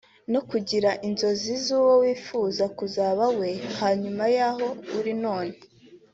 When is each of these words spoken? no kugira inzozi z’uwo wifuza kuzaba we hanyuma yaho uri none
no 0.33 0.41
kugira 0.49 0.89
inzozi 1.07 1.53
z’uwo 1.63 1.93
wifuza 2.03 2.65
kuzaba 2.77 3.25
we 3.39 3.49
hanyuma 3.79 4.23
yaho 4.37 4.67
uri 4.97 5.13
none 5.25 5.55